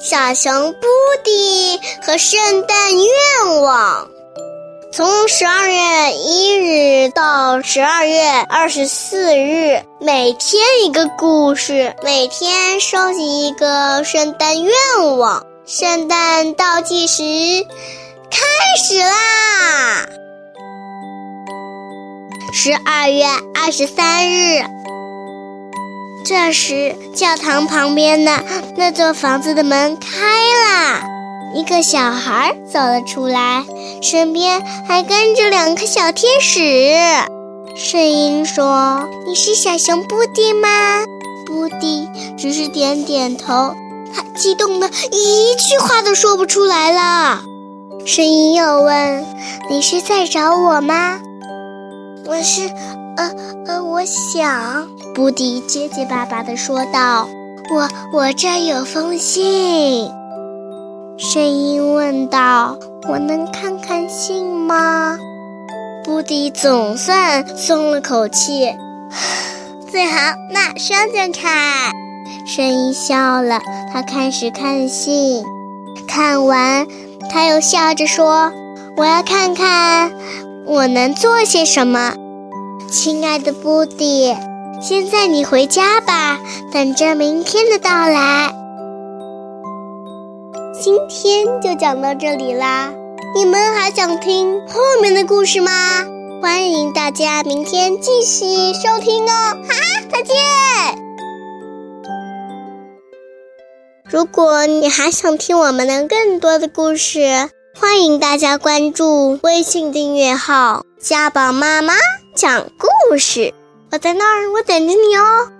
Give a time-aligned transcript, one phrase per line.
[0.00, 0.86] 小熊布
[1.24, 4.08] 迪和圣诞愿望。
[4.92, 14.72] 从十二月一日到十二月二十四日，每天一个故事，每天收集一个圣诞愿
[15.18, 15.44] 望。
[15.66, 17.22] 圣诞倒计时
[18.30, 18.38] 开
[18.80, 20.08] 始啦！
[22.52, 23.24] 十二月
[23.54, 24.62] 二十三日，
[26.28, 28.44] 这时教堂旁边的
[28.76, 31.00] 那座房子的门开了。
[31.54, 33.64] 一个小孩走了出来，
[34.02, 36.60] 身边还跟着两个小天使。
[37.74, 40.68] 声音说：“你是小熊布迪吗？”
[41.48, 43.74] 布迪只是点点头，
[44.14, 47.40] 他激动的一句话都说不出来了。
[48.04, 49.24] 声音又问
[49.70, 51.18] ：“你是在找我吗
[52.28, 52.68] ？”“我是……
[53.16, 53.32] 呃
[53.66, 57.28] 呃，我想。”布迪结结巴巴地说道
[57.74, 60.10] ：“我我这有封信。”
[61.18, 62.78] 声音问道
[63.08, 65.18] ：“我能看看信吗？”
[66.04, 68.72] 布迪总算松了口气。
[69.90, 71.90] 最好马上就看。
[72.46, 73.60] 声音笑了，
[73.92, 75.42] 他开始看信。
[76.06, 76.86] 看完，
[77.30, 78.52] 他又笑着说
[78.96, 80.12] ：“我要看看
[80.66, 82.14] 我能做些什么。”
[82.90, 84.34] 亲爱的布迪，
[84.80, 86.38] 现在你回家吧，
[86.72, 88.54] 等着明天的到来。
[90.80, 92.92] 今天就讲到这里啦，
[93.34, 95.72] 你们还想听后面的故事吗？
[96.40, 99.56] 欢迎大家明天继续收听哦！
[99.68, 99.74] 哈，
[100.12, 100.36] 再见。
[104.04, 111.94] 如果你还想听我们的更多的故事，欢迎大家关注微信订阅号“家宝妈妈
[112.36, 113.52] 讲故事”，
[113.90, 115.50] 我在那儿，我等着你哦。